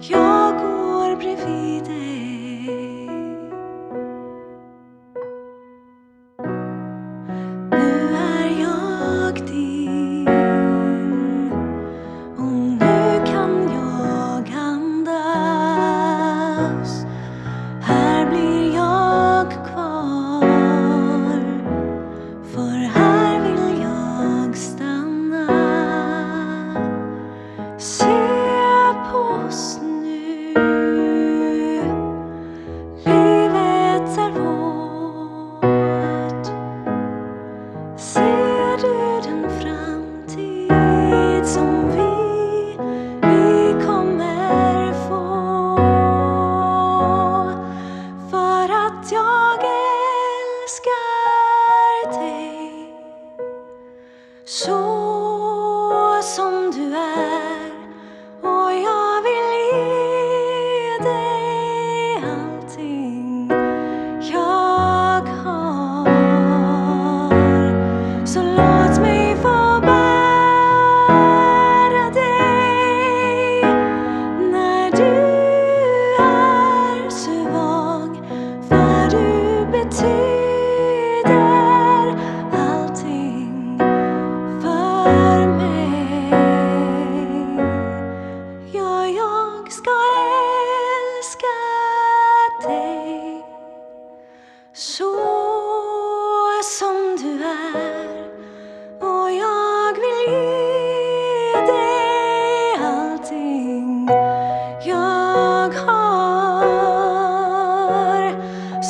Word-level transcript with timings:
You 0.00 0.27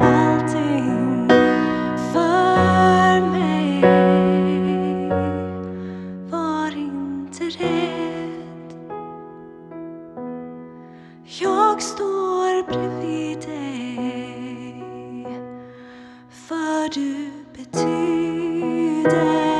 allting 0.00 1.28
för 2.12 3.20
mig. 3.30 3.82
Var 6.30 6.76
inte 6.76 7.44
rädd. 7.44 8.72
Jag 11.24 11.82
står 11.82 12.62
bredvid 12.66 13.40
dig 13.40 14.21
du 16.94 17.32
betyder 17.54 19.51